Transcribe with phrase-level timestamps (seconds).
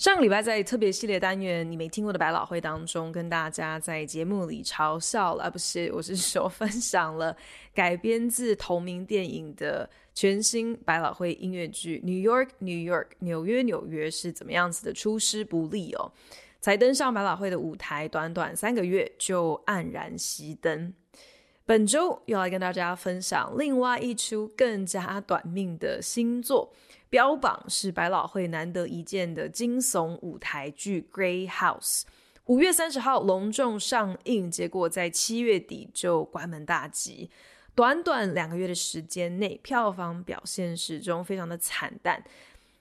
[0.00, 7.36] 上个礼拜在特别系列单元《你没听过的百老汇》当中，跟大家在节目里嘲笑了，不是， 我是说分享了
[7.74, 16.10] 改编自同名电影的全新百老汇音乐剧《New York New York》纽约纽约是怎么样子的出师不利哦，
[16.62, 20.94] 才登上百老汇的舞台，短短三个月就黯然熄灯。
[21.66, 26.72] 本周又来跟大家分享另外一出更加短命的新作，
[27.10, 32.02] 标榜是百老汇难得一见的惊悚舞台剧《Grey House》。
[32.46, 37.28] 五月三十号隆重上映，结果在七月底就关门大吉。
[37.74, 42.22] 短短两个月的时间内，票房表现始终非常的惨淡。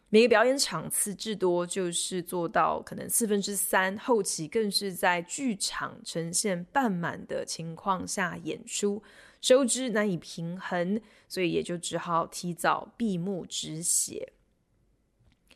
[0.09, 9.01] 每个表演场次至多就是做到可能四分之三，后期更是在剧场呈现半满的情况下演出，
[9.41, 14.33] 收支难以平衡，所以也就只好提早闭幕止血。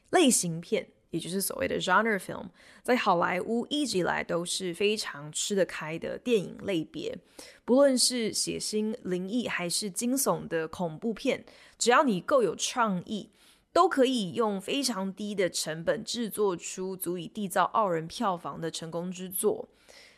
[0.09, 2.47] 类型片，也就是所谓的 genre film，
[2.81, 7.17] 在好莱坞一直以来都是非常吃得开的电影类别，
[7.65, 11.43] 不论是血腥、灵异还是惊悚的恐怖片，
[11.77, 13.29] 只要你够有创意。
[13.73, 19.67] 都可以用非常低的成本制作出足以缔造傲人票房的成功之作。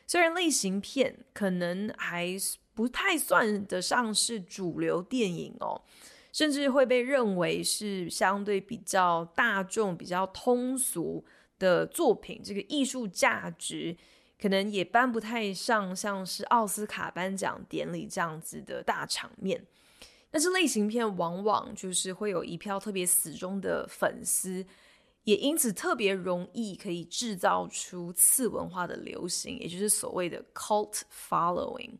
[0.05, 2.37] 虽然类型片可能还
[2.75, 5.81] 不太算得上是主流电影哦，
[6.33, 11.23] 甚至会被认为是相对比较大众、比较通俗
[11.57, 12.41] 的作品。
[12.43, 13.95] 这个艺术价值
[14.39, 19.65] 可能也搬不太上，像是奥斯卡颁奖典礼这样子的大场面。
[20.29, 24.65] 但是类型片往往就是会有一票特别死忠的粉丝，
[25.23, 31.91] 也因此特别容易可以制造出次文化的流行，也就是所谓的 cult following。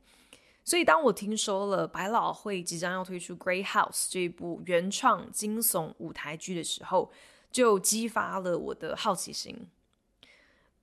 [0.66, 7.12] 所以当我听说了百老汇即将要推出《Grey House》这一部原创惊悚舞台剧的时候，
[7.52, 9.68] 就激发了我的好奇心。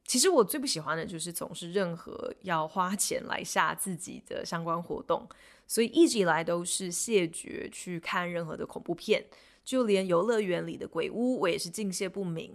[0.04, 5.28] 其实我最不喜欢的就是从事任何要花钱来吓自己的相关活动。
[5.66, 9.24] 所以一直以来都是谢绝去看任何的恐怖片，
[9.64, 12.54] 就连游乐园里的鬼屋，我也是敬谢不敏。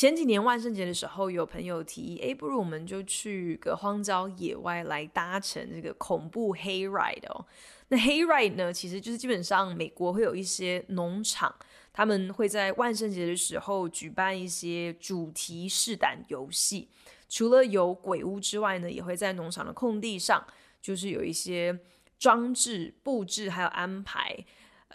[0.00, 7.44] 前几年万圣节的时候，有朋友提议，哎，不如我们就去个荒郊野外来搭乘这个恐怖黑 ride 哦。
[7.88, 11.54] 那黑 ride 呢，其实就是基本上美国会有一些农场，
[11.92, 16.88] 他们会在万圣节的时候举办一些主题试胆游戏。
[17.28, 20.42] 除了有鬼屋之外呢，也会在农场的空地上，
[20.80, 21.78] 就是有一些。
[22.18, 24.44] 装置布置还有安排，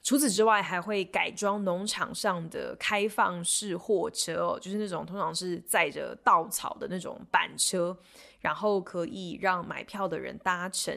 [0.06, 7.98] 除此之外还会改装农场上的开放式货车哦，就是那种通常是载着稻草的那种板车，
[8.40, 10.96] 然后可以让买票的人搭乘。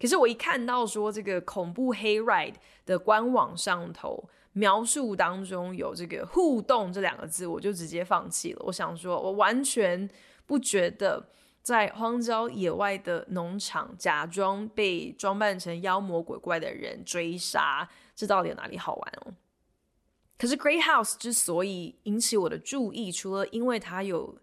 [0.00, 2.54] 可是我一看到说这个恐怖黑 ride
[2.86, 8.62] 的官网上头描述当中有这个互动这两个字，我就直接放弃了。
[8.64, 10.08] 我想说，我完全
[10.46, 11.28] 不觉得。
[11.60, 17.86] 在荒郊野外的农场，假装被装扮成妖魔鬼怪的人追杀，
[18.18, 19.32] 这到底有哪里好玩哦？
[20.36, 24.36] 可是《Great House》之所以引起我的注意，除了因为它有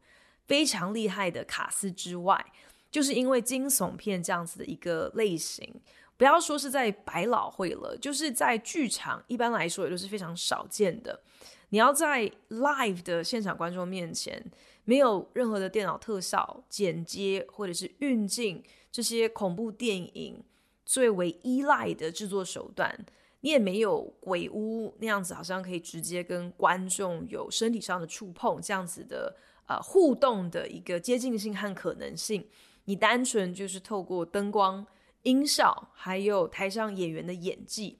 [0.47, 2.53] 非常厉害的卡司之外，
[2.89, 5.69] 就是因为惊悚片这样子的一个类型，
[6.15, 11.21] 不要说是在百老汇了，就是在剧场，一般来说也都是非常少见的。
[11.69, 14.41] 你要在 live 的现场观众面前，
[14.85, 20.41] 没有任何的电脑特效、剪接或者是运镜这些恐怖电影
[20.85, 23.05] 最为依赖的制作手段，
[23.45, 29.37] 你也没有鬼屋那样子，好像可以直接跟观众有身体上的触碰这样子的
[29.67, 32.43] 呃互动的一个接近性和可能性。
[32.85, 34.83] 你单纯就是透过灯光、
[35.21, 37.99] 音效，还有台上演员的演技，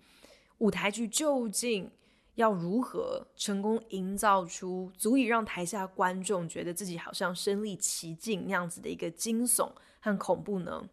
[0.58, 1.92] 舞台剧究竟
[2.34, 10.90] 要如何成功营造出足以让台下观众觉得自己好像身历其境那样子的一个惊悚和恐怖呢？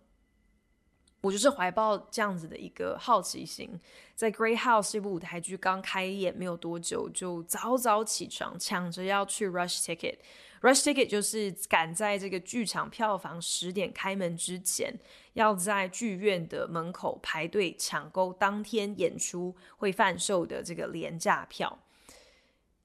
[1.22, 3.80] 我就是怀抱这样子的一个好奇心，
[4.16, 10.16] 在《Great House》这部舞台剧刚开演没有多久，就早早起床抢着要去 Rush Ticket。
[10.60, 14.92] Rush Ticket 就是赶在这个剧场票房十点开门之前，
[15.34, 21.78] 要在剧院的门口排队抢购当天演出会贩售的这个廉价票。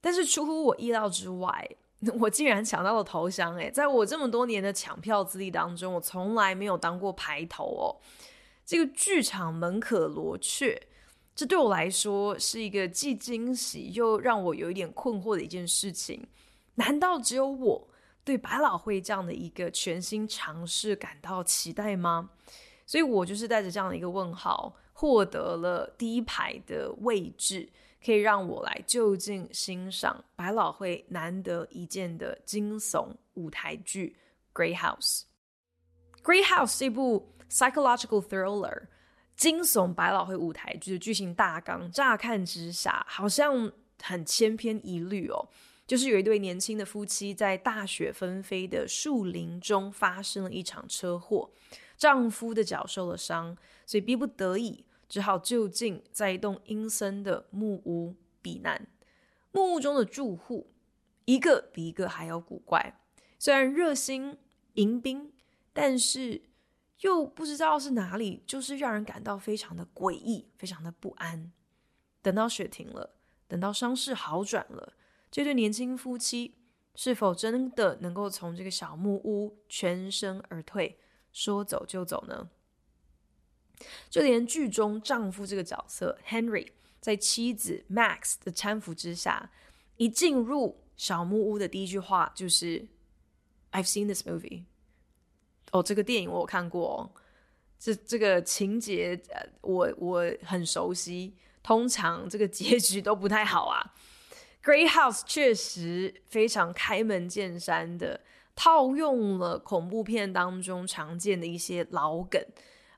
[0.00, 1.68] 但是出乎我意料之外，
[2.20, 3.56] 我竟然抢到了头香！
[3.56, 7.96] 诶，在我这么多年的抢票资历当中，我从来没有当过排头哦。
[8.64, 10.80] 这个剧场门可罗雀，
[11.34, 16.26] 这对我来说是一个既惊喜又让我有一点困惑的一件事情。
[16.76, 17.88] 难道只有我
[18.22, 22.30] 对百老汇这样的一个全新尝试感到期待吗？
[22.86, 27.68] 所以我就是带着这样的一个问号，获得了第一排的位置，
[28.08, 34.16] 可以让我来就近欣赏百老汇难得一见的惊悚舞台剧
[34.58, 35.20] 《Grey House》。
[36.22, 38.84] 《Grey House》是一部 psychological thriller，
[39.36, 43.70] 惊悚百老汇舞台剧的剧情大纲，乍看之下好像
[44.02, 45.46] 很千篇一律哦。
[45.86, 51.50] 就是有一对年轻的夫妻在大雪纷飞的树林中发生了一场车祸，
[51.98, 58.86] 丈夫的脚受了伤，所以逼不得已只好就近在一栋阴森的木屋避难。
[59.50, 60.70] 木屋中的住户
[61.24, 63.00] 一个比一个还要古怪，
[63.38, 64.38] 虽然热心
[64.74, 65.32] 迎宾，
[65.72, 66.42] 但是
[67.00, 71.52] 又不知道是哪里，就是让人感到非常的诡异，非常的不安。
[72.20, 73.16] 等到雪停了，
[73.46, 74.94] 等到伤势好转了。
[75.30, 76.56] 这对年轻夫妻
[76.94, 80.98] 是否真的能够从这个小木屋全身而退，
[81.32, 82.50] 说走就走呢？
[84.10, 86.68] 就连剧中丈夫这个角色 Henry，
[87.00, 89.50] 在妻子 Max 的搀扶之下，
[89.96, 92.86] 一进入小木屋的第一句话就是
[93.72, 94.64] “I've seen this movie”。
[95.72, 97.10] 哦，这个电影我有看过哦，
[97.78, 99.20] 这这个情节
[99.60, 101.34] 我我很熟悉。
[101.60, 103.92] 通常这个结局都不太好啊。
[104.64, 108.22] Grey House 确实非常开门见山的
[108.56, 112.42] 套用了恐怖片当中常见的一些老梗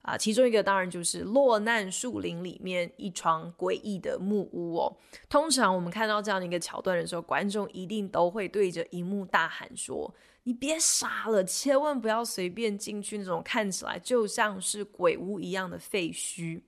[0.03, 4.97] 啊，其中一个当然就是落难树林里面一幢诡异的木屋哦。
[5.29, 10.15] 通常我们看到这样的一个桥段的时候，观众一定都会对着荧幕大喊说
[10.45, 16.63] ：“你别傻了，千万不要随便进去那种看起来就像是鬼屋一样的废墟。”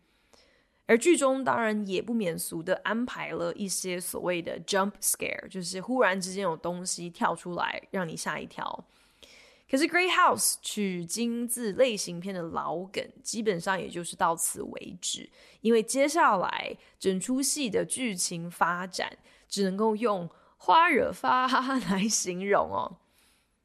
[0.86, 8.84] 而剧中当然也不免俗的安排了一些所谓的 jump scare，就是忽然之间有东西跳出来让你吓一跳。
[9.72, 15.30] 可是《Grey House》取精自类型片的老梗，基本上也就是到此为止，
[15.62, 19.16] 因为接下来整出戏的剧情发展
[19.48, 20.28] 只能够用
[20.58, 21.48] 花惹发
[21.88, 22.98] 来形容哦。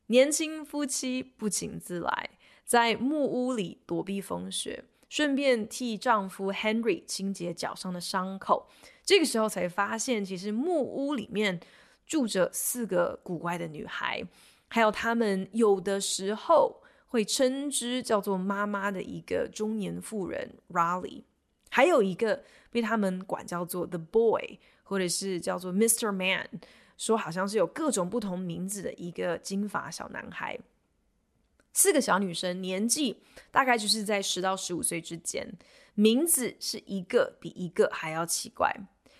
[0.06, 2.30] 年轻夫妻不请自来，
[2.64, 4.86] 在木屋里躲避风雪。
[5.10, 8.70] 顺便替丈夫 Henry 清洁脚上的伤口，
[9.04, 11.60] 这个时候才发现，其实木屋里面
[12.06, 14.22] 住着四个古怪的女孩，
[14.68, 21.24] 还有他们有的时候会称之叫做妈妈的一个中年妇人 Raleigh，
[21.70, 26.12] 还有一个被他们管叫做 The Boy，或者是叫做 Mr.
[26.12, 26.48] Man，
[26.98, 30.60] 说好像是有各种不同名字的一个金发小男孩。
[31.74, 33.22] 四个小女生年纪
[33.52, 35.48] 大概就是在十到十五岁之间，
[35.94, 38.76] 名字是一个比一个还要奇怪。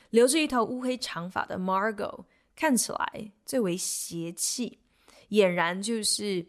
[0.10, 4.80] 留着一头乌黑长发的 Margot 看起来最为邪气，
[5.30, 6.46] 俨然就是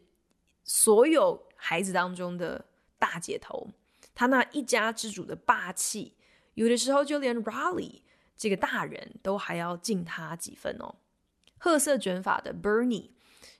[0.65, 2.67] 所有孩子当中的
[2.99, 3.69] 大姐头。
[4.15, 6.17] 她那一家之主的霸气，
[6.55, 8.03] 有的时候就连 Raleigh
[8.37, 10.97] 这个大人都还要敬她几分哦。
[11.59, 13.11] 褐色卷发的 Bernie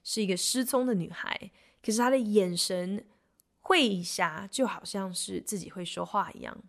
[0.03, 1.51] 是一个失聪的女孩。
[1.81, 3.05] 可是她的眼神
[3.61, 6.61] 会瞎，就好像是自己会说话一样。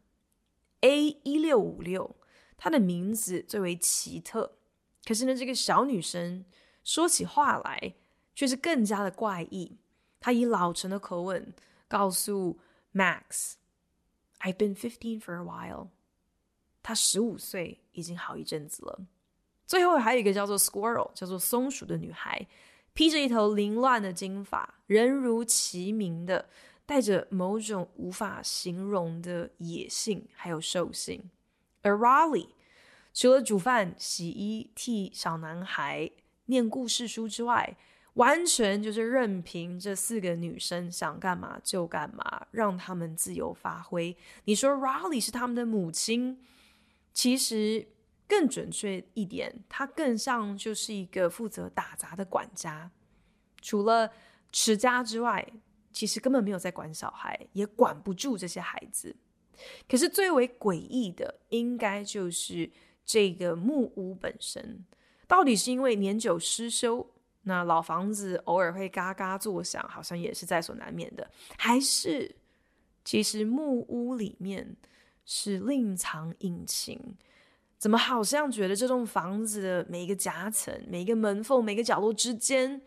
[0.82, 2.16] A 一六五六，
[2.56, 4.58] 她的名字最为奇特。
[5.04, 6.44] 可是呢，这个小女生
[6.84, 7.94] 说起话来
[8.34, 9.78] 却是更加的怪异。
[10.18, 11.52] 他以老成的口吻
[11.88, 12.58] 告诉
[12.92, 15.88] Max：“I've been fifteen for a while。”
[16.82, 19.00] 他十五岁已经好一阵子了。
[19.66, 22.46] 最后还有一个叫做 Squirrel，叫做松鼠的女孩。
[22.92, 26.48] 披着一头凌乱的金发，人如其名的
[26.84, 31.30] 带着某种无法形容的野性，还有兽性。
[31.82, 32.48] 而 Raleigh
[33.14, 36.10] 除了煮饭、洗衣、替小男孩
[36.46, 37.76] 念故事书之外，
[38.14, 44.16] 完全就是任凭这四个女生想干嘛就干嘛，让他们自由发挥。
[44.44, 46.40] 你说 Raleigh 是他们的母亲，
[47.12, 47.88] 其实。
[48.30, 52.88] 更准确一点，她更像就是一个负责打杂的管家，
[53.60, 54.08] 除了
[54.52, 55.44] 持家之外，
[55.92, 59.16] 其实根本没有在管小孩，也管不住这些孩子。
[59.88, 62.70] 可是最为诡异的，应该就是
[63.04, 64.86] 这个木屋本身，
[65.26, 67.04] 到底是因为年久失修，
[67.42, 72.36] 那老房子偶尔会嘎嘎作响，好像也是在所难免的，还是
[73.04, 74.76] 其实木屋里面
[75.24, 77.16] 是另藏隐情？
[77.78, 82.82] 怎么好像觉得这栋房子的每一个夹层、每一个门缝、每个角落之间，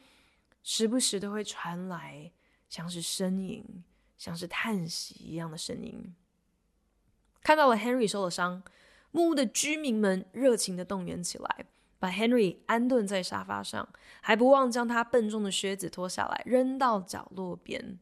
[0.62, 2.32] 时不时都会传来
[2.70, 3.84] 像是呻吟、
[4.20, 6.16] 像是叹息一样的声音。
[7.42, 8.62] 看到了 Henry 受了伤，
[9.10, 11.66] 木屋的居民们热情的动员起来，
[12.04, 13.88] 把 Henry 安顿在沙发上，
[14.20, 17.98] 还不忘将他笨重的靴子脱下来扔到角落边。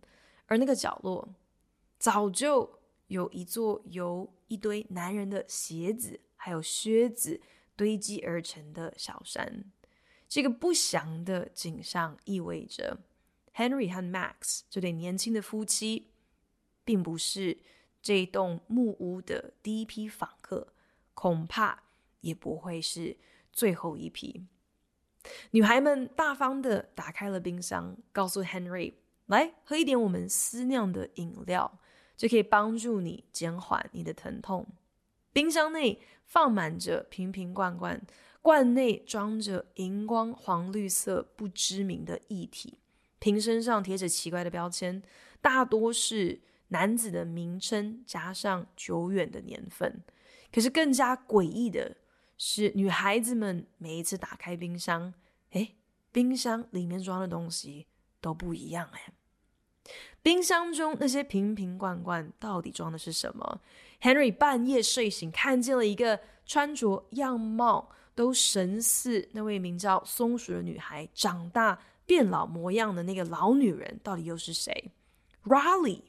[0.47, 1.35] 而那个角落，
[1.99, 2.79] 早就
[3.09, 7.39] 有一座由一堆男人的鞋子还有靴子
[7.75, 9.65] 堆积而成的小山。
[10.27, 12.97] 这个不祥的景象意味着
[13.53, 16.07] ，Henry 和 Max 这对年轻的夫妻，
[16.83, 17.59] 并不是
[18.01, 20.73] 这栋木屋的第一批访客，
[21.13, 21.83] 恐怕
[22.21, 23.15] 也不会是
[23.51, 24.45] 最后一批。
[25.51, 28.93] 女孩们大方的打开了冰箱，告诉 Henry。
[29.27, 31.79] 来喝一点我们私酿的饮料，
[32.17, 34.67] 就可以帮助你减缓你的疼痛。
[35.31, 38.05] 冰箱内放满着瓶瓶罐罐，
[38.41, 42.79] 罐内装着荧光黄绿色不知名的液体，
[43.19, 45.01] 瓶身上贴着奇怪的标签，
[45.39, 50.03] 大多是男子的名称加上久远的年份。
[50.51, 51.95] 可是更加诡异的
[52.43, 55.13] 是，女孩子们每一次打开冰箱，
[55.51, 55.75] 诶，
[56.11, 57.85] 冰箱里面装的东西
[58.19, 59.93] 都不一样诶。
[60.23, 63.61] 冰箱中那些瓶瓶罐罐到底装的是什么
[64.01, 74.91] ？Henry 半夜睡醒，看见了一个穿着样貌都神似那位名叫松鼠的女孩长大变老模样的那个老女人，到底又是谁
[75.43, 76.01] ？Riley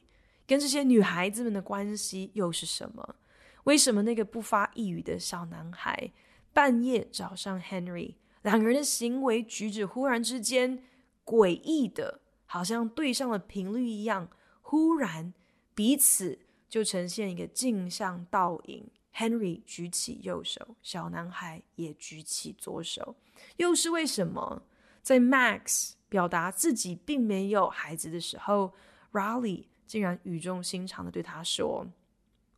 [0.47, 3.17] 跟这些女孩子们的关系又是什么？
[3.63, 6.11] 为什么那个不发一语的小男孩
[6.51, 10.83] 半夜找上 Henry，两个人的行为举止忽然之间
[11.25, 12.21] 诡异的？
[12.45, 14.29] 好像对上了频率一样，
[14.61, 15.33] 忽然
[15.73, 16.37] 彼此
[16.69, 18.87] 就呈现一个镜像倒影。
[19.15, 23.15] Henry 举起右手，小男孩也举起左手，
[23.57, 24.63] 又是为什么？
[25.01, 28.73] 在 Max 表达自己并没有孩子的时候
[29.11, 31.87] ，Riley 竟然语重心长的对他说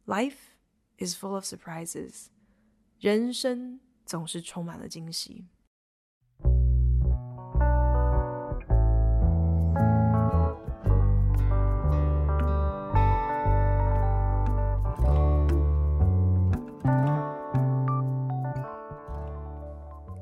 [0.05, 0.35] ：“Life
[0.98, 2.26] is full of surprises，
[2.98, 5.46] 人生总是充满了惊喜。”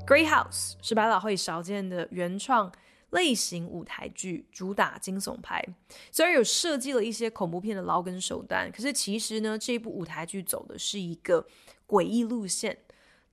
[0.06, 2.72] Grey House 是百老汇少见的原创
[3.13, 5.63] 类型舞台剧，主打惊悚派。
[6.11, 11.47] 虽然有设计了一些恐怖片的老梗手段，可是其实呢，这部舞台剧走的是一个
[11.87, 12.77] 诡异路线，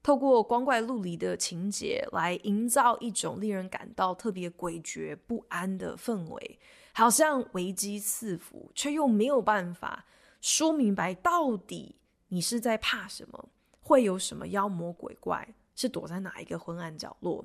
[0.03, 6.59] 透过光怪陆离的情节来营造一种令人感到特别诡谲不安的氛围，
[6.93, 10.07] 好像危机四伏，却又没有办法
[10.41, 11.97] 说明白到底
[12.29, 13.49] 你是在怕什么，
[13.81, 15.55] 会有什么妖魔鬼怪。
[15.77, 17.43] 是躲在哪一个昏暗角落？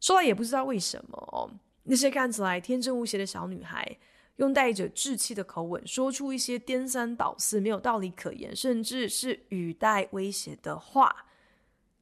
[0.00, 1.50] 说来也不知道为什么哦。
[1.84, 3.98] 那些看起来天真无邪的小女孩，
[4.36, 11.26] 用带着稚气的口吻说出一些颠三倒四、没有道理可言，甚至是语带威胁的话，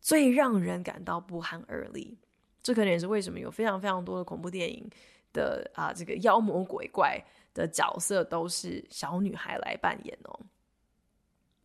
[0.00, 2.16] 最让人感到不寒而栗。
[2.62, 4.88] 这可能也是为什么有非常非常多的恐怖电影
[5.32, 7.24] 的啊，这个妖魔鬼怪
[7.54, 10.38] 的角色都是小女孩来扮演哦。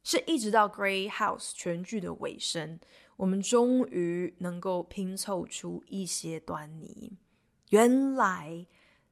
[0.06, 2.80] 是一直到《Grey House》全剧的尾声，
[3.18, 7.14] 我们终于能够拼凑出一些端倪。
[7.70, 8.66] 原来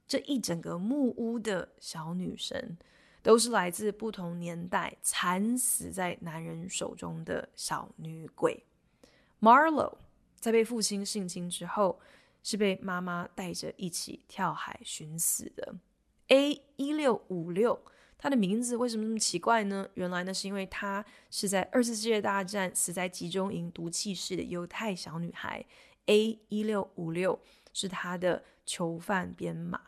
[0.08, 2.78] 这一整个木屋的小女生，
[3.22, 8.64] 都是来自不同年代惨死在男人手中的小女鬼。
[9.40, 9.98] Marlo
[10.40, 12.00] 在被父亲性侵之后，
[12.44, 15.76] 是被妈妈带着一起跳海寻死的。
[16.28, 17.80] A 一六五六。
[18.22, 19.88] 她的名字为什么那么奇怪呢？
[19.96, 25.66] 原来呢，是因为她是在二次世界大战死在集中营毒气室的犹太小女孩。
[26.06, 27.40] A 一六五六
[27.74, 29.82] 是她的囚犯编码。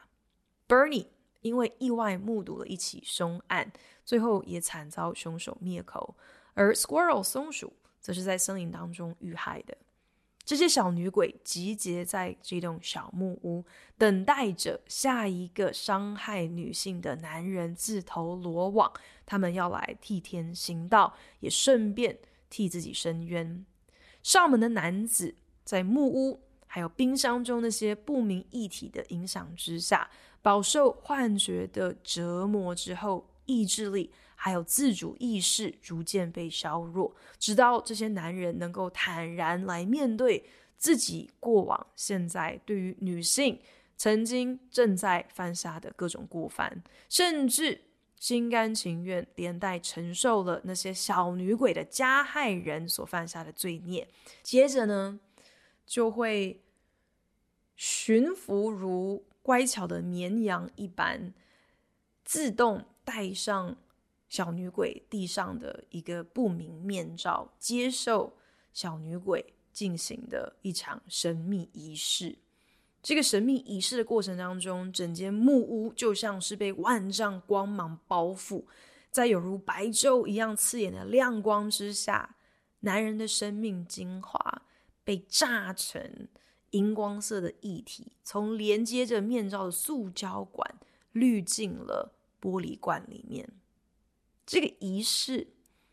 [0.67, 1.05] Bernie
[1.41, 3.71] 因为意外目睹了一起凶案，
[4.03, 6.15] 最后也惨遭凶手灭口。
[6.55, 9.77] 而 Squirrel 松鼠则是在森林当中遇害的。
[10.45, 13.63] 这些小女鬼集结在这栋小木屋，
[13.97, 18.91] 等待着下一个伤害女性的男人自投罗网。
[19.25, 22.19] 他们要来替天行道，也顺便
[22.49, 23.65] 替自己伸冤。
[24.21, 30.09] 上门的男子在木屋还有冰箱中那些不明液体的影响之下，
[30.41, 34.11] 饱受幻觉的折磨之后，意志力。
[34.43, 40.43] 还有自主意识逐渐被削弱，直到这些男人能够坦然来面对
[40.77, 43.57] 自己过往、现在对于女性
[43.95, 47.79] 曾经正在犯下的各种过犯，甚至
[48.19, 54.05] 心甘情愿，连带承受了那些小女鬼的加害人所犯下的罪孽。
[54.41, 55.21] 接着呢，
[55.85, 56.59] 就会
[57.77, 61.33] 驯服如乖巧的绵羊一般，
[62.25, 63.77] 自动戴上
[64.33, 68.35] 小女鬼地上的一个不明面罩，接受
[68.73, 72.39] 小女鬼进行的一场神秘仪式。
[73.03, 78.65] 这个神秘仪式的过程当中，整间木屋就像是被万丈光芒包覆，
[79.11, 82.35] 在有如白昼一样刺眼的亮光之下，
[82.79, 84.63] 男人的生命精华
[85.03, 86.27] 被炸成
[86.71, 90.75] 荧光色的液体，从连接着面罩的塑胶管
[91.11, 93.47] 滤进了玻璃罐里面。
[94.45, 95.47] 这个仪式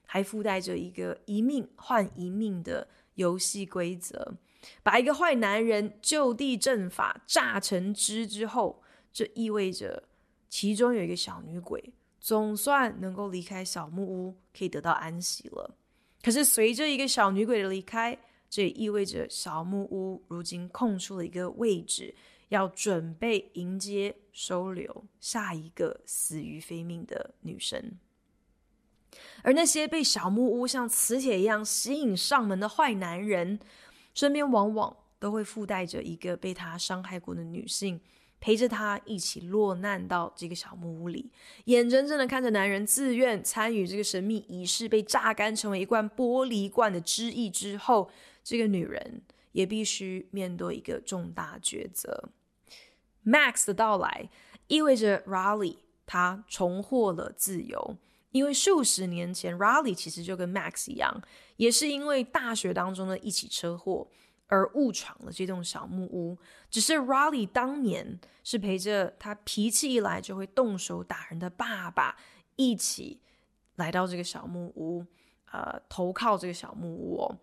[0.06, 4.36] 还附带着一个一命换一命的游戏规则。
[4.82, 10.08] 把一个坏男人就地正法榨成汁之后，这意味着
[10.50, 15.78] 其中有一个小女鬼总算能够离开小木屋，可以得到安息了。
[16.22, 18.18] 可是随着一个小女鬼的离开，
[18.50, 22.14] 这也意味着小木屋如今空出了一个位置，
[22.50, 27.92] 要准备迎接收留下一个死于非命的女生。
[29.42, 33.58] 而那些被小木屋像磁铁一样吸引上门的坏男人，
[34.14, 38.00] 身边往往都会附带着一个被他伤害过的女性，
[38.40, 41.30] 陪着他一起落难到这个小木屋里，
[41.64, 48.10] 眼睁睁的看着男人自愿参与这个神秘仪式，被榨干成为一罐玻璃罐的汁液之后，
[48.42, 52.30] 这个女人也必须面对一个重大抉择。
[53.24, 54.30] Max 的到来
[54.68, 55.76] 意味着 Riley
[56.06, 57.98] 他重获了自由。
[58.32, 61.20] 因为数十年前，Riley 其实就跟 Max 一样，
[61.56, 64.08] 也是因为大学当中的一起车祸
[64.46, 66.38] 而误闯了这栋小木屋。
[66.70, 72.16] 只是 Riley 当年是陪着他脾气一来就会动手打人的爸爸
[72.54, 73.20] 一起
[73.74, 75.04] 来到这个小木屋，
[75.50, 77.36] 呃，投靠这个小木屋哦。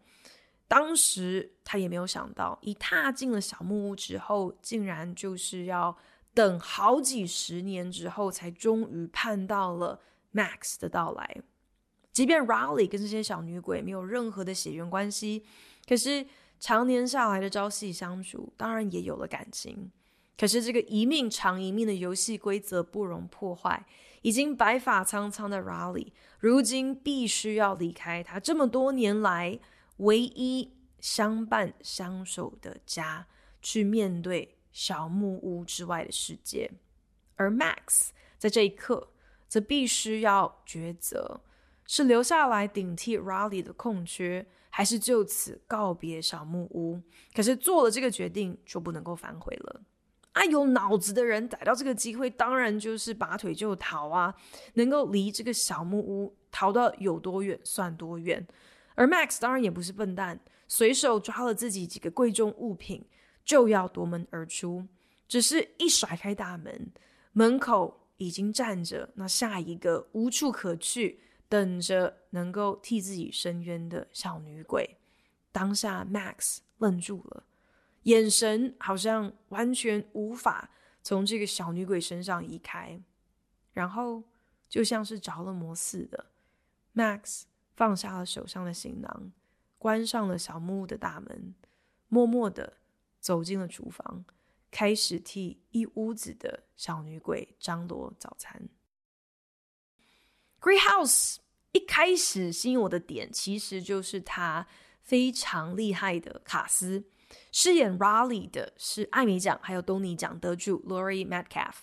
[0.69, 5.97] 当时他也没有想到，一踏进了小木屋之后，竟然就是要
[6.33, 9.99] 等好几十年之后，才终于盼到了。
[10.37, 11.41] Max 的到来，
[12.13, 15.43] 即便 Riley 跟这些小女鬼没有任何的血缘关系，
[15.87, 16.27] 可是
[16.59, 19.91] 常年下来的朝夕相处，当然也有了感情。
[20.37, 23.83] 可是这个一命偿一命的游戏规则不容破坏，
[24.21, 29.59] 已经白发苍苍的 Riley，如今必须要离开他这么多年来
[29.97, 33.25] 唯一相伴相守的家，
[33.63, 36.69] 去面对小木屋之外的世界。
[37.35, 39.09] 而 Max 在这一刻。
[39.47, 41.41] 则必须要抉择：
[41.85, 47.01] 是留下来顶替 Riley 的空缺，还是就此告别小木屋？
[47.33, 49.81] 可是做了这个决定，就不能够反悔了。
[50.33, 54.35] 啊，有脑子的人逮到这个机会，当然就是拔腿就逃啊！
[54.73, 58.45] 能够离这个小木屋逃到有多远算多远。
[58.93, 63.05] 而 Max 当然也不是笨蛋，随手抓了自己几个贵重物品，
[63.43, 64.87] 就要夺门而出。
[65.27, 66.91] 只是一甩开大门，
[67.31, 68.06] 门口。
[68.17, 74.97] 已经站着那下一个无处可去，等着能够替自己伸冤的小女鬼。
[75.51, 77.43] 当下，Max 愣住了，
[78.03, 80.69] 眼神好像完全无法
[81.01, 82.99] 从这个小女鬼身上移开。
[83.73, 84.23] 然后，
[84.67, 86.25] 就像是着了魔似的
[86.95, 87.43] ，Max
[87.75, 89.31] 放下了手上的行囊，
[89.77, 91.53] 关上了小木屋的大门，
[92.07, 92.73] 默默的
[93.19, 94.25] 走进了厨房。
[94.71, 98.69] 开始替一屋子的小女鬼张罗早餐。
[100.59, 101.37] Great House
[101.71, 104.67] 一开始吸引我的点，其实就是他
[105.01, 107.05] 非常厉害的卡斯。
[107.51, 111.75] 饰演 Riley 的是艾美奖还有东尼奖得主 Laurie Metcalf。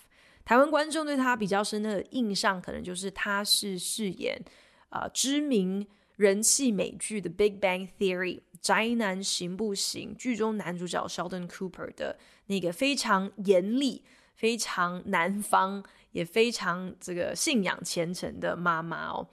[0.43, 4.43] 台湾观众对他比较深的印象，可能就是他是饰演
[4.89, 8.37] 啊、知名人气美剧的《Big Bang Theory》。
[8.61, 10.15] 宅男行不行？
[10.17, 19.29] 剧中男主角 Sheldon Cooper 的那个非常严厉、非常南方，也非常这个信仰虔诚的妈妈哦。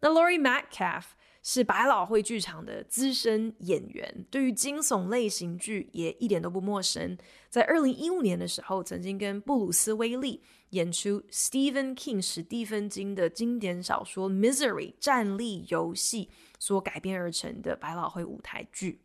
[0.00, 1.04] 那 Lori Metcalf
[1.42, 7.18] 是百老汇剧场的资深演员，对于惊悚类型剧也一点都不陌生。
[7.50, 16.30] 在二零一五年的时候，曾经跟布鲁斯威利演出 Stephen King 史蒂芬金的经典小说《Misery》站立游戏。
[16.62, 19.00] 所改编而成的百老汇舞台剧，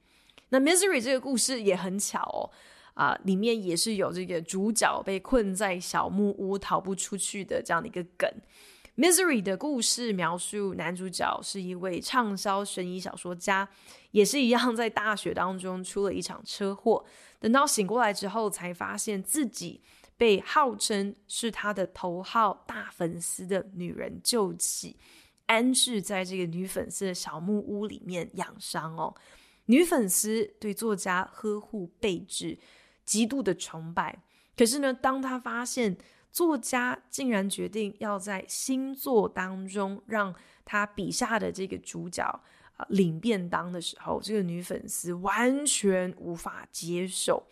[0.50, 2.52] 那《Misery》这个故事也很巧哦，
[2.94, 8.32] 啊、里面也是有这个主角被困在小木屋逃不出去的这样的一个梗。
[8.98, 13.70] Misery》的故事描述男主角是一位畅销悬疑小说家，
[14.10, 17.06] 也是一样在大学当中出了一场车祸，
[17.40, 19.80] 等到醒过来之后，才发现自己
[20.18, 24.98] 被号称是他的头号大粉丝的女人救起，
[25.46, 29.14] 安置在这个女粉丝的小木屋里面养伤哦。
[29.68, 32.58] 女粉丝对作家呵护备至，
[33.06, 34.24] 极度的崇拜。
[34.56, 35.96] 可是呢，当他发现
[36.38, 40.32] 作家竟然决定要在新作当中让
[40.64, 42.24] 他笔下的这个主角
[42.76, 47.48] 啊、领便当的时候，这个女粉丝完全无法接受，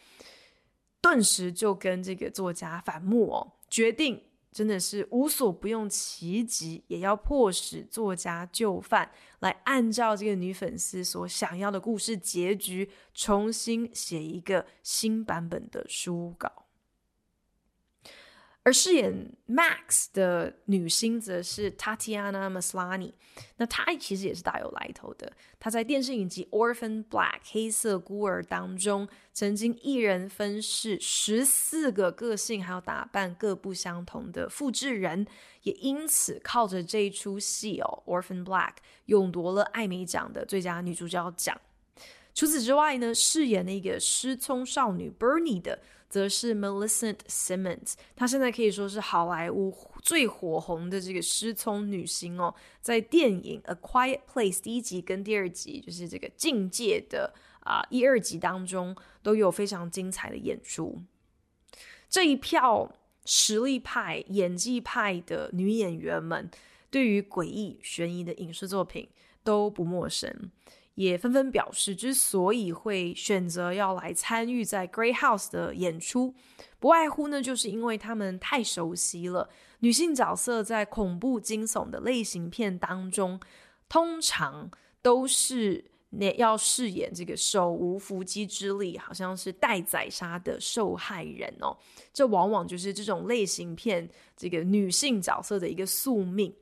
[1.02, 4.22] 顿时就跟这个作家反目哦，决定。
[4.52, 16.65] 真的是无所不用其极，也要迫使作家就范，来按照这个女粉丝所想要的故事结局，重新写一个新版本的书稿。
[18.66, 23.14] 而饰演 Max 的女星则是 Tatiana Maslany，
[23.58, 25.32] 那她其实也是大有来头的。
[25.60, 35.28] 她在电视影集《Orphan Black》黑色孤儿当中，曾经一人分饰十四个个性还有打扮各不相同的复制人，
[35.62, 38.70] 也因此靠着这一出戏哦，《Orphan Black》
[39.06, 41.56] 勇夺了艾美奖的最佳女主角奖。
[42.34, 45.80] 除此之外呢，饰演那个失聪少女 Bernie 的。
[46.16, 61.02] 则是 Millicent Simmons，她现在可以说是好莱坞最火红的这个失聪女星哦，在电影《A Quiet Place》第一集跟第二集，就是这个境界的啊、呃、一二集当中，都有非常精彩的演出。
[62.08, 66.50] 这一票实力派、演技派的女演员们，
[66.90, 69.10] 对于诡异悬疑的影视作品
[69.44, 70.50] 都不陌生。
[70.96, 76.34] 也纷纷表示，之所以会选择要来参与在 Grey House 的演出，
[76.80, 83.40] 不外乎呢，就是因为他们太熟悉了女性角色在恐怖惊悚的类型片当中，
[83.90, 91.78] 通常都是那要饰演这个手无缚鸡之力，好像是待宰杀的受害人哦。
[92.14, 96.56] 这往往就是这种类型片这个女性角色的一个宿命。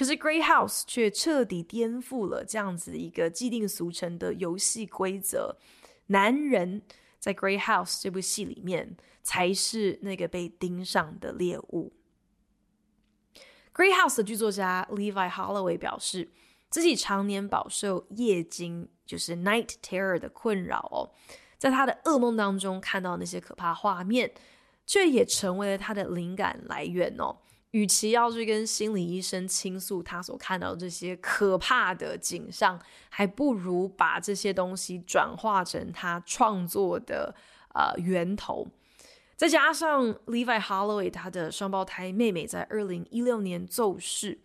[0.00, 5.58] 可是《Great House》却彻底颠覆了这样子一个既定俗成的游戏规则。
[6.06, 6.80] 男人
[7.18, 11.92] 在《Great House》这部戏里面才是那个被盯上的猎物。
[13.74, 16.30] 《Great House》的剧作家 Levi Holloway 表示，
[16.70, 21.12] 自己常年饱受夜惊，就是 Night Terror 的困扰哦，
[21.58, 24.32] 在他的噩梦当中看到那些可怕画面，
[24.86, 27.36] 却也成为了他的灵感来源哦。
[27.72, 37.34] 与其要去跟心理医生倾诉他所看到这些可怕的景象，还不如把这些东西转化成他创作的
[37.74, 38.66] 呃源头。
[39.36, 44.40] 再加上 Levi Holloway 他的双胞胎妹妹在二零一六年骤逝，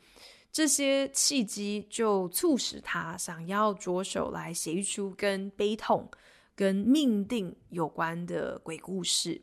[0.51, 6.09] 这些契机就促使他想要着手来写一出跟悲痛、
[6.55, 9.41] 跟命定有关的鬼故事。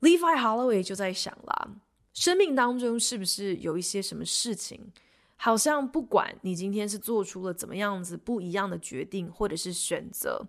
[0.00, 1.76] Levi Holloway 就在想了。
[2.12, 4.92] 生命当中是不是有一些什么事情，
[5.36, 10.46] 好像不管你今天是做出了怎么样子不一样的决定或者是选择，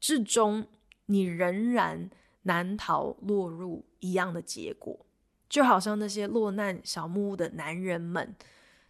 [0.00, 0.66] 至终
[1.06, 2.10] 你仍然
[2.42, 5.06] 难逃落入一样的结果。
[5.48, 8.34] 就好像那些落难小木屋的男人们，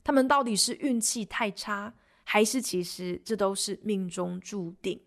[0.02, 1.92] 他们到底是运气太差，
[2.24, 4.98] 还是其实这都是命中注定？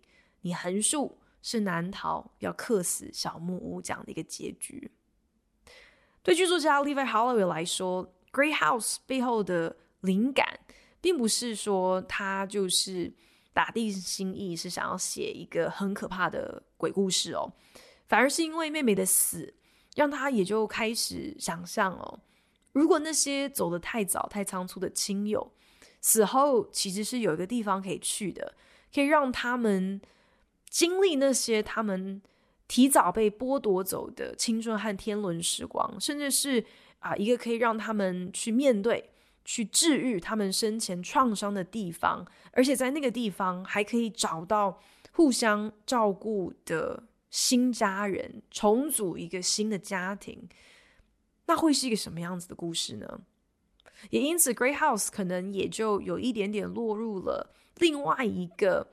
[0.41, 4.91] 你横竖是难逃要克死小木屋这样的一个结局。
[6.27, 10.59] 对剧作家 Levi Holloway 来说，《Grey House》背后的灵感，
[10.99, 13.09] 并不是说他就是
[13.53, 17.53] 打定心意是想要写一个很可怕的鬼故事哦，
[18.07, 19.53] 反而是因为妹妹的死，
[19.95, 22.19] 让他也就开始想象哦，
[22.73, 25.53] 如果那些走得太早、太仓促的亲友
[26.01, 28.53] 死后，其实是有一个地方可以去的，
[28.93, 30.01] 可以让他们
[30.69, 32.21] 经历那些他们。
[32.67, 36.63] 提早被剥夺走的青春和天伦时光，甚至是
[36.99, 39.09] 啊一个可以让他们去面对、
[39.45, 44.81] 去治愈他们生前创伤的地方，而且在那个地方还可以找到
[45.13, 50.49] 互相照顾的新家人，重组一个新的家庭，
[51.45, 53.21] 那会是一个什么样子的故事呢？
[54.09, 58.87] 也因此，《Great House》可能也就有一点点落入了另外一个。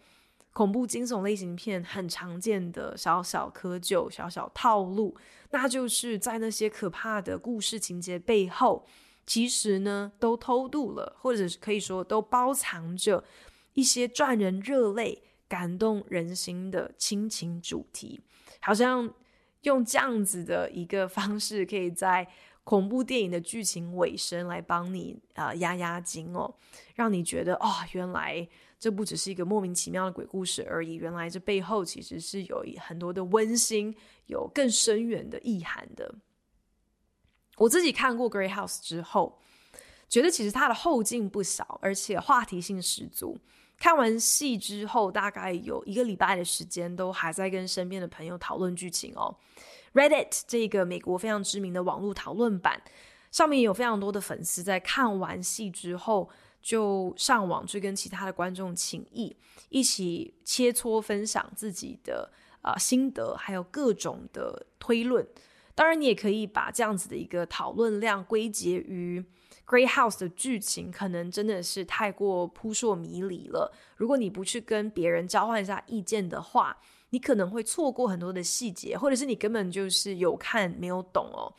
[0.54, 5.14] 恐怖惊悚类型片很常见的小小窠臼、小小套路，
[5.50, 8.86] 那就是在那些可怕的故事情节背后，
[9.26, 13.24] 其实呢都偷渡了，或者是可以说都包藏着
[13.72, 18.20] 一些赚人热泪、感动人心的亲情主题。
[18.60, 19.12] 好像
[19.62, 22.28] 用这样子的一个方式，可以在
[22.62, 26.54] 恐怖电影的剧情尾声来帮你啊、呃、压压惊哦，
[26.94, 28.48] 让你觉得哦，原来
[28.84, 36.16] 这不只是一个莫名其妙的鬼故事而已，原来这背后其实是有很多的温馨，有更深远的意涵的。
[37.56, 39.38] 我自己看过《Grey House》之后，
[40.06, 43.38] 觉得其实它的后劲不小，而且话题性十足。
[43.78, 49.34] 看完戏之后，大概有一个礼拜的时间，都还在跟身边的朋友讨论剧情哦。
[49.94, 52.82] Reddit 这个美国非常知名的网络讨论版，
[53.30, 56.28] 上面有非常多的粉丝在看完戏之后，
[56.64, 59.36] 就上网去跟其他的观众请益，
[59.68, 65.28] 一起切磋分享自己的啊、心得，还有各种的推论。
[65.74, 69.20] 当然，你也可以把这样子的一个讨论量归结于
[69.70, 73.70] 《Grey House》的剧情，可能真的是太过扑朔迷离了。
[73.96, 76.78] 如果你不去跟别人交换一下意见的话，
[77.10, 81.52] 你可能会错过很多的细节，或者是你根本就是有看没有懂哦。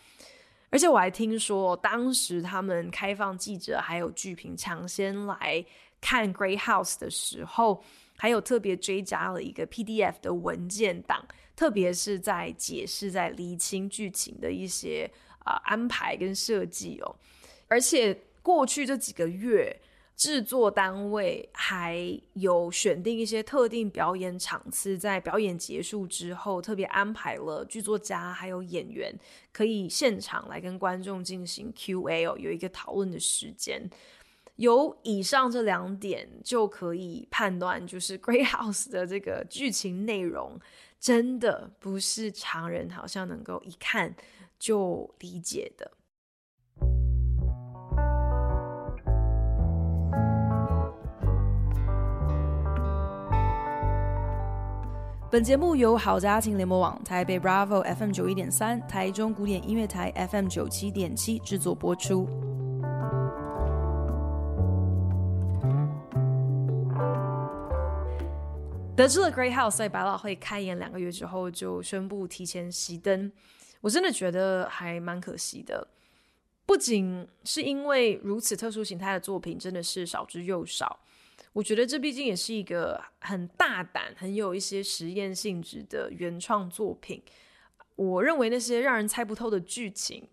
[0.69, 5.65] 而且我还听说，当时他们开放记者还有剧评抢先来
[6.01, 7.84] 看《Grey House》的时候，
[8.17, 11.25] 还有特别追加了一个 PDF 的文件档，
[11.56, 17.15] 特别是在解释、在厘清剧情的一些啊、呃、安排跟设计哦。
[17.67, 19.80] 而且过去这几个月。
[20.15, 29.13] 制作单位还有选定一些特定表演场次，在表演结束之后，特别安排了剧作家还有演员
[29.51, 33.89] 可以现场来跟观众进行 Q&A，有一个讨论的时间。
[34.56, 40.58] 有以上这两点就可以判断，就是《Great House》的这个剧情内容
[40.97, 44.15] 真的不是常人好像能够一看
[44.58, 45.91] 就理解的。
[55.36, 62.26] 本节目由好家庭联盟网、台北 Bravo FM 九一点三、台中古典音乐台 FM 九七点七制作播出。
[68.95, 73.30] 得知了《Grey House》在百老汇开演两个月之后就宣布提前熄灯，
[73.82, 75.86] 我真的觉得还蛮可惜的。
[76.65, 80.98] 不仅是因为如此特殊形态的作品真的是少之又少。
[81.56, 87.24] 我觉得这毕竟也是一个很大胆、很有一些实验性质的原创作品。
[87.96, 90.28] 我认为那些让人猜不透的剧情，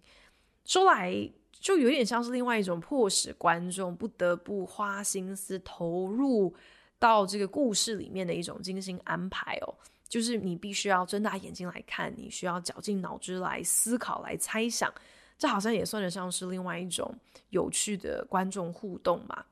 [0.65, 6.53] 说来就有点像是另外一种迫使观众不得不花心思投入
[6.99, 9.73] 到这个故事里面的一种精心安排哦。
[10.09, 14.93] 就是你必须要睁大眼睛来看，你需要绞尽脑汁来思考、来猜想，
[15.39, 17.15] 这好像也算得上是另外一种
[17.51, 19.45] 有趣的观众互动嘛。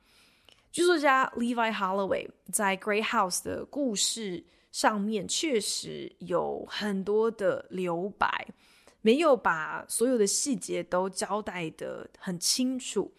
[0.72, 8.46] 剧作家 Levi Holloway 在《Grey House》的故事上面确实有很多的留白，
[9.00, 13.12] 没有把所有的细节都交代得很清楚。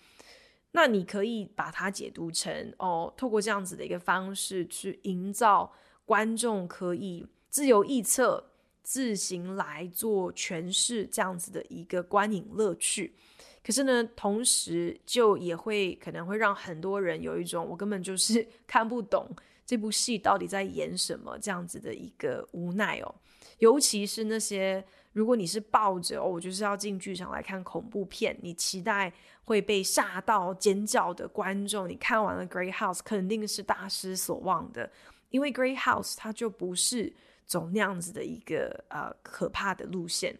[0.71, 5.69] 那你可以把它解读成哦，透过这样子的一个方式去营造
[6.05, 8.41] 观众可以自由臆测、
[8.81, 13.13] 自行来做诠释这样子的一个观影乐趣。
[13.63, 19.29] 可是呢，同时就也会可能会让很多人有一种我根本就是 看不懂
[19.65, 23.15] 这部戏到底在演什么这样子的一个无奈哦。
[23.59, 34.89] 尤其是那些如果你是抱着，我就是要进剧场来看恐怖片，你期待会被吓到尖叫的观众，你看完了《Grey House》肯定是大失所望的，
[35.29, 37.13] 因为《Grey House》它就不是
[37.45, 40.35] 走那样子的一个呃可怕的路线。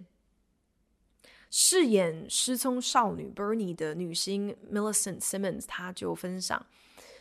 [1.52, 6.66] 饰演失聪少女 Bernie 的女星 Millicent Simmons，她就分享，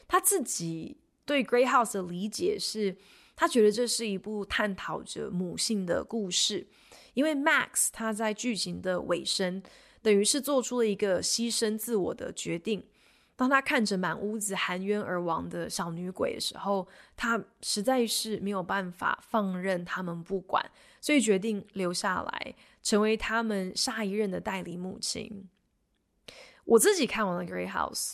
[0.06, 2.96] 她自己对 Grey House 的理解是，
[3.34, 6.68] 她觉得这是一部探讨着母性的故事，
[7.14, 9.60] 因为 Max 他在剧情的尾声，
[10.00, 12.86] 等于是做出了一个牺牲自我的决定。
[13.34, 20.62] 当他看着满屋子含冤而亡的小女鬼的时候，他实在是没有办法放任他们不管，
[21.00, 25.48] 所以决定留下来，成为他们下一任的代理母亲。
[26.64, 28.12] 我自己看完了《Grey House》，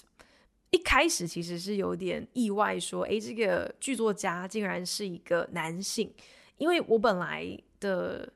[0.71, 6.13] 一开始其实是有点意外，说：“诶，这个剧作家竟然是一个男性。”
[6.59, 8.33] 因为我本来的。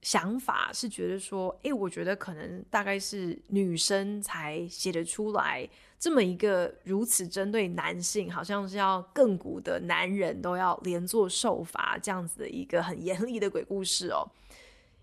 [0.00, 14.24] 想法是觉得说，诶，我觉得可能大概是女生才写得出来这么一个如此针对男性，好像是要亘古的男人都要连坐受罚这样子的一个很严厉的鬼故事哦。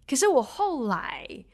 [0.07, 1.45] 可是我后来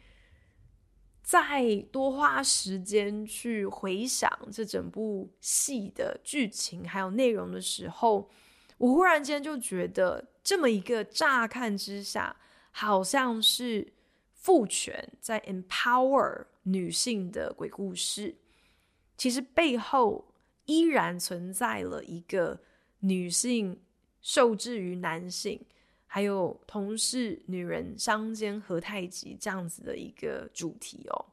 [1.21, 8.29] 再多花时间去回想这整部戏的剧情还有内容的时候，
[8.77, 12.35] 我忽然间就觉得，这么一个乍看之下。
[12.73, 13.91] 好像是
[14.31, 18.37] 父权，在 empower 女性的鬼故事，
[19.17, 20.33] 其实背后
[20.67, 22.61] 依然存在了一个
[22.99, 23.81] 女性
[24.21, 25.65] 受制于男性，
[26.13, 31.25] 还有同是女人相煎何太急这样子的一个主题哦。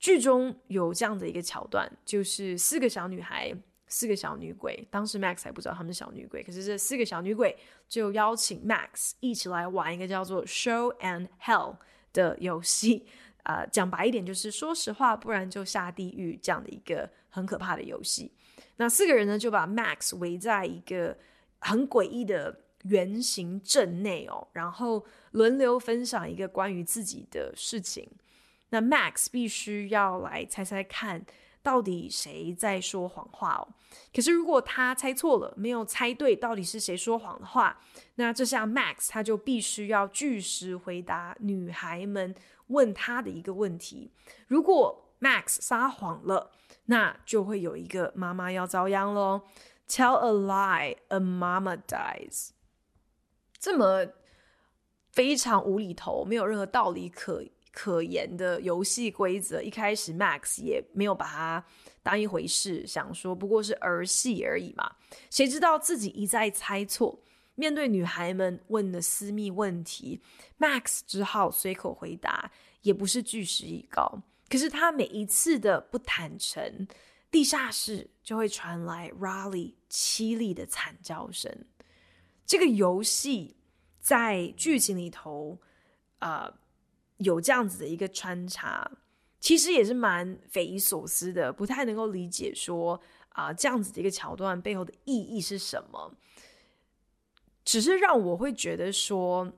[0.00, 3.56] 剧中有这样的一个桥段，就是四个小女孩。
[3.86, 7.56] 四个小女鬼，当时 Max 还不知道她们是小女鬼，可是这四个小女鬼
[7.88, 11.76] 就邀请 Max 一起来玩一个叫做 Show and Hell
[12.12, 13.06] 的游戏。
[13.44, 18.32] 啊、讲白一点就是说实话，不然就下地狱这样的一个很可怕的游戏。
[18.78, 21.16] 那四个人呢就把 Max 围在一个
[21.60, 28.10] 很诡异的圆形阵内哦，然后轮流分享一个关于自己的事情。
[28.70, 31.26] 那 Max 必须要来猜猜看。
[31.64, 33.66] 到底谁在说谎话哦？
[34.14, 37.80] 可是如果他猜错了，没有猜对到底是谁说谎的话，
[38.16, 42.34] 那这下 Max 他就必须要据实回答女孩们
[42.66, 44.10] 问他的一个问题。
[44.46, 46.50] 如果 Max 撒谎了，
[46.84, 49.40] 那就会有一个妈妈要遭殃喽。
[49.88, 52.50] Tell a lie, a mama dies。
[53.64, 54.06] 这么
[55.10, 61.64] 非常无厘头，没有任何道理可可言的游戏规则，一开始 Max 也没有把它
[62.02, 64.94] 当一回事，想说不过是儿戏而已嘛。
[65.30, 67.18] 谁知道自己一再猜错，
[67.54, 70.20] 面对女孩们问的私密问题
[70.58, 74.20] ，Max 只好随口回答，也不是据实以告。
[74.50, 76.86] 可是他每一次的不坦诚，
[77.30, 81.50] 地下室就会传来 Riley 凄厉的惨叫声。
[82.46, 83.56] 这个游戏
[84.00, 85.58] 在剧情里头，
[86.18, 86.52] 呃。
[87.18, 88.90] 有这样子的一个穿插，
[89.38, 96.12] 其实也是蛮匪夷所思的，不太能够理解说啊、这样子的一个桥段背后的意义是什么。
[97.64, 99.50] 只是让我会觉得说，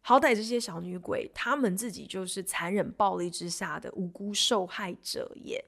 [0.00, 5.62] 好歹这些小女鬼，她们自己就是残忍暴力之下的无辜受害者耶，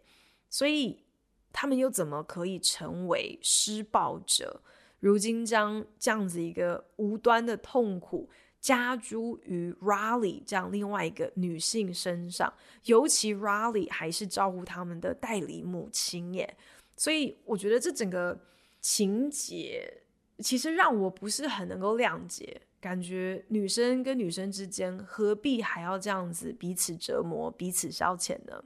[0.49, 1.05] 所以
[1.53, 4.63] 她们又怎么可以成为施暴者？
[5.03, 8.31] 如今将这样子一个无端的痛苦。
[8.61, 16.57] 加诸于 Riley 这样另外一个女性身上，尤其 Riley 还是照顾他们的代理母亲耶，
[16.97, 18.41] 所以我觉得这整个
[18.81, 20.03] 情节
[20.39, 28.63] 其实让我不是很能够谅解，感觉女生跟女生之间何必还要这样子彼此折磨、彼此消遣呢？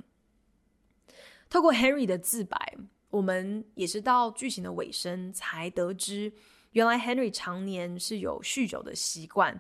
[1.49, 2.77] 透过 Henry 的自白，
[3.17, 6.31] 我们也是到剧情的尾声才得知，
[6.73, 9.59] 原来 Henry 常年是有酗酒的习惯。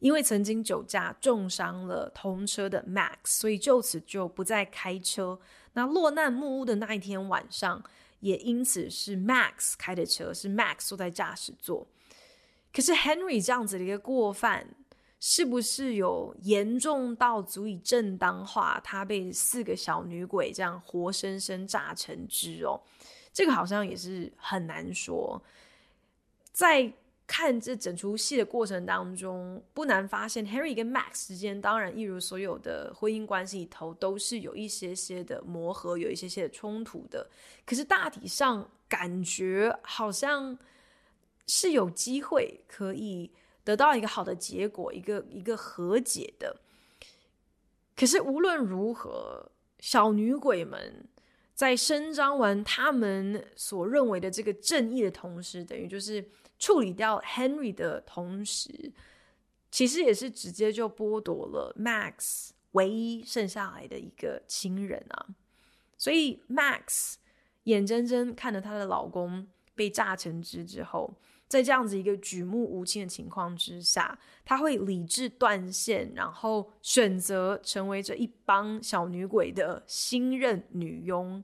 [0.00, 5.40] 因为曾经酒驾重伤了同车的 Max，所以就此就不再开车。
[5.72, 7.82] 那落难木屋的那一天晚上，
[8.20, 11.88] 也因此是 Max 开的车，是 Max 坐在驾驶座。
[12.72, 14.68] 可是 Henry 这样子的一个过犯，
[15.18, 22.80] 是不是有严重到足以正当化他被四个小女鬼这样活生生榨成汁哦？
[23.38, 25.40] 这个好像也是很难说。
[26.50, 26.92] 在
[27.24, 37.24] 看这整出戏的过程当中，不难发现 Harry 跟 Max 之间，当然一如所有的婚姻关系里头，都是有一些些的磨合，有一些些的冲突的。
[37.64, 40.58] 可是大体上感觉好像
[41.46, 43.30] 是有机会可以
[43.62, 46.56] 得到一个好的结果，一个一个和解的。
[47.94, 49.48] 可是无论如何，
[49.78, 51.06] 小女鬼们
[51.58, 56.24] 在伸张完他们所认为的这个正义的同时，等于就是。
[56.60, 58.92] 处理掉 Henry 的同时，
[59.70, 65.26] 其实也是直接就剥夺了 Max 唯一剩下来的一个亲人啊！
[65.96, 67.14] 所以 Max
[67.62, 71.14] 眼睁睁看着她的老公被榨成汁之后，
[71.48, 81.42] 在这样子一个举目无亲的情况之下，她会理智断线，然后选择成为这一帮小女鬼的新任女佣。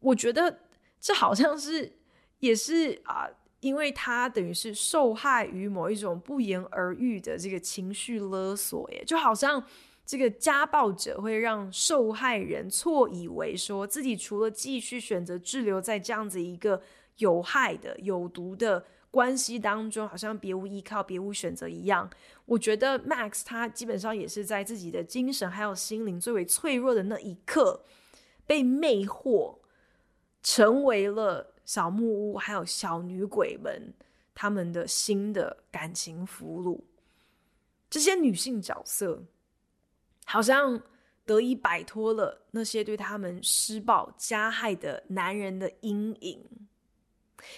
[0.00, 0.58] 我觉得
[1.00, 1.92] 这好像是
[2.40, 3.28] 也是啊。
[3.60, 9.62] 因为他等于是受害于某一种不言而喻的这个情绪勒索，耶，就好像
[10.06, 16.80] 这个家暴者会让受害人错以为说自己除了继续选择滞留在这样子一个
[17.18, 22.08] 有害的、有毒的关系当中，好像别无依靠、别无选择一样。
[22.46, 27.84] 我觉得 Max 他基本上也是在自己的精神还有心灵最为脆弱的那一刻
[28.46, 29.58] 被魅惑，
[30.42, 31.54] 成为了。
[31.66, 33.94] 小木屋还有小女鬼们，
[34.34, 36.80] 他们的新的感情俘虏，
[37.88, 39.22] 这些女性角色
[40.24, 40.82] 好像
[41.24, 46.44] 得以摆脱了那些对他们施暴加害的男人的阴影。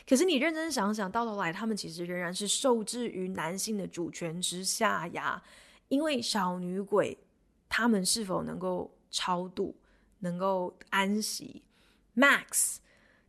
[0.09, 5.43] 可是你认真想想，到头来他们其实仍然是受制于男性的主权之下呀。
[5.89, 7.19] 因为小女鬼
[7.69, 9.77] 他们是否能够超度，
[10.21, 11.63] 能够安息
[12.17, 12.77] ？Max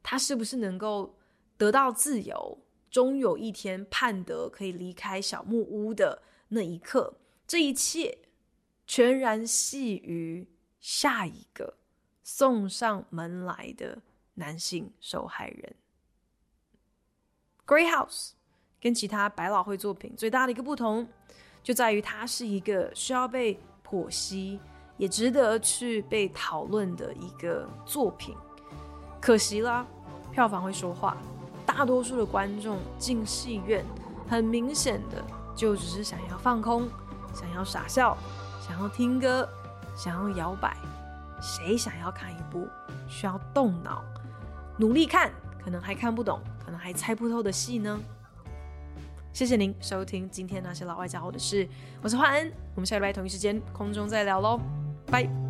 [0.01, 1.17] 他是不是能够
[1.57, 2.59] 得到自由？
[2.89, 8.19] 终有一天盼得可以离开小木屋的那一刻，这一切
[8.85, 10.47] 全然系于
[10.79, 11.77] 下一个
[12.21, 14.01] 送上门来的
[14.35, 15.75] 男性受害人。
[17.65, 18.31] Grey House
[18.81, 21.07] 跟其他百老汇作品最大的一个不同，
[21.63, 23.57] 就在于它是一个需要被
[23.87, 24.59] 剖析，
[24.97, 28.35] 也值得去被讨论的一个作品。
[29.21, 29.85] 可惜啦，
[30.31, 31.17] 票房会说话。
[31.65, 33.85] 大多数的观众进戏院，
[34.27, 35.23] 很明显的
[35.55, 36.89] 就只是想要放空，
[37.33, 38.17] 想要傻笑，
[38.59, 39.47] 想要听歌，
[39.95, 40.75] 想要摇摆。
[41.41, 42.67] 谁想要看一部
[43.07, 44.03] 需要动脑、
[44.77, 45.31] 努力看，
[45.63, 47.99] 可能还看不懂，可能还猜不透的戏呢？
[49.33, 51.67] 谢谢您收听今天那些老外家伙的事，
[52.01, 54.59] 我是华恩，我们下礼拜同一时间空中再聊喽，
[55.07, 55.42] 拜。